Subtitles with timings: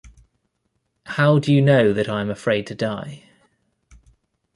[1.05, 3.25] How do you know that I am afraid to die?